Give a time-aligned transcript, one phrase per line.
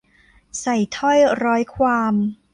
[0.61, 2.13] ใส่ถ้อยร้อยความ